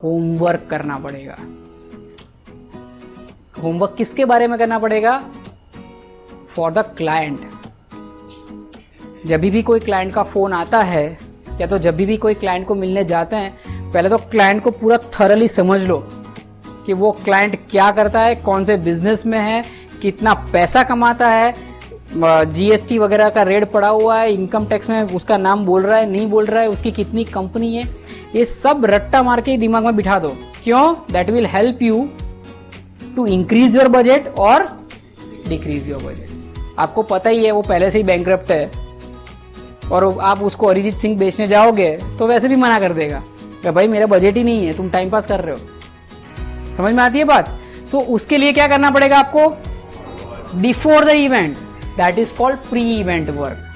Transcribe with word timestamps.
Homework 0.00 0.66
करना 0.70 0.96
पड़ेगा। 0.98 1.36
Homework 3.62 3.94
किसके 3.98 4.24
बारे 4.24 4.46
में 4.48 4.58
करना 4.58 4.78
पड़ेगा? 4.78 5.18
फॉर 6.56 6.72
द 6.72 6.78
क्लाइंट 6.96 7.40
जब 9.26 9.40
भी 9.40 9.62
कोई 9.62 9.80
क्लाइंट 9.80 10.12
का 10.14 10.22
फ़ोन 10.22 10.52
आता 10.52 10.82
है, 10.82 11.06
या 11.60 11.66
तो 11.66 11.78
जब 11.78 11.96
भी 11.96 12.16
कोई 12.16 12.34
क्लाइंट 12.34 12.66
को 12.66 12.74
मिलने 12.74 13.04
जाते 13.04 13.36
हैं, 13.36 13.92
पहले 13.92 14.08
तो 14.08 14.18
क्लाइंट 14.30 14.62
को 14.62 14.70
पूरा 14.70 14.98
थरली 15.14 15.48
समझ 15.48 15.82
लो 15.84 15.98
कि 16.86 16.92
वो 16.92 17.12
क्लाइंट 17.24 17.58
क्या 17.70 17.90
करता 17.90 18.20
है, 18.20 18.34
कौन 18.34 18.64
से 18.64 18.76
बिज़नेस 18.76 19.26
में 19.26 19.38
है, 19.38 19.62
कितना 20.02 20.34
पैसा 20.52 20.82
कमाता 20.82 21.28
है 21.28 21.54
जीएसटी 22.12 22.98
वगैरह 22.98 23.28
का 23.28 23.42
रेट 23.42 23.70
पड़ा 23.70 23.88
हुआ 23.88 24.18
है 24.18 24.32
इनकम 24.32 24.66
टैक्स 24.66 24.90
में 24.90 25.02
उसका 25.02 25.36
नाम 25.36 25.64
बोल 25.64 25.82
रहा 25.82 25.98
है 25.98 26.10
नहीं 26.10 26.26
बोल 26.26 26.46
रहा 26.46 26.62
है 26.62 26.68
उसकी 26.68 26.92
कितनी 26.92 27.24
कंपनी 27.24 27.74
है 27.76 27.84
ये 28.34 28.44
सब 28.44 28.84
रट्टा 28.84 29.22
मार 29.22 29.40
के 29.40 29.56
दिमाग 29.56 29.84
में 29.84 29.96
बिठा 29.96 30.18
दो। 30.18 30.28
क्यों? 30.64 30.94
That 31.12 31.30
will 31.30 31.46
help 31.46 31.82
you 31.82 32.08
to 33.16 33.26
increase 33.26 33.76
your 33.76 33.88
budget 33.88 34.26
और 34.38 34.64
डिक्रीज 35.48 35.88
योर 35.88 36.02
बजट 36.02 36.78
आपको 36.78 37.02
पता 37.02 37.30
ही 37.30 37.44
है 37.44 37.50
वो 37.50 37.62
पहले 37.62 37.90
से 37.90 37.98
ही 37.98 38.04
बैंक 38.04 38.28
है। 38.50 38.70
और 39.92 40.18
आप 40.20 40.42
उसको 40.42 40.66
अरिजीत 40.66 40.94
सिंह 40.94 41.18
बेचने 41.18 41.46
जाओगे 41.46 41.90
तो 42.18 42.26
वैसे 42.26 42.48
भी 42.48 42.56
मना 42.56 42.78
कर 42.80 42.92
देगा। 42.92 43.22
कि 43.62 43.70
भाई 43.70 43.88
मेरा 43.88 44.06
बजट 44.06 44.36
ही 44.36 44.42
नहीं 44.44 44.66
है 44.66 44.72
तुम 44.72 44.90
टाइम 44.90 45.10
पास 45.10 45.26
कर 45.26 45.40
रहे 45.40 45.54
हो। 45.54 46.74
समझ 46.76 46.92
में 46.94 47.02
आती 47.04 47.18
है 47.18 47.24
बात? 47.24 47.48
सो 47.86 47.98
so, 47.98 48.04
उसके 48.04 48.36
लिए 48.36 48.52
क्या 48.52 48.66
करना 48.68 48.90
पड़ेगा 48.90 49.18
आपको? 49.18 49.48
Before 50.60 51.04
the 51.04 51.08
event 51.08 51.56
that 51.96 52.18
is 52.18 52.34
called 52.34 52.58
pre 52.70 52.90
event 52.98 53.30
work 53.30 53.75